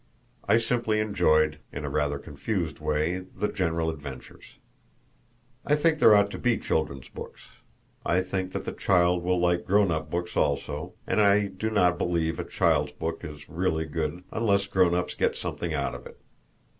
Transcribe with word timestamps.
I 0.47 0.57
simply 0.57 0.99
enjoyed 0.99 1.59
in 1.71 1.85
a 1.85 1.89
rather 1.91 2.17
confused 2.17 2.79
way 2.79 3.19
the 3.19 3.47
general 3.49 3.91
adventures. 3.91 4.55
I 5.63 5.75
think 5.75 5.99
there 5.99 6.15
ought 6.15 6.31
to 6.31 6.39
be 6.39 6.57
children's 6.57 7.07
books. 7.07 7.49
I 8.03 8.21
think 8.23 8.51
that 8.53 8.63
the 8.63 8.71
child 8.71 9.21
will 9.21 9.39
like 9.39 9.63
grown 9.63 9.91
up 9.91 10.09
books 10.09 10.35
also, 10.35 10.95
and 11.05 11.21
I 11.21 11.45
do 11.45 11.69
not 11.69 11.99
believe 11.99 12.39
a 12.39 12.43
child's 12.43 12.93
book 12.93 13.23
is 13.23 13.47
really 13.47 13.85
good 13.85 14.23
unless 14.31 14.65
grown 14.65 14.95
ups 14.95 15.13
get 15.13 15.35
something 15.35 15.71
out 15.71 15.93
of 15.93 16.07
it. 16.07 16.19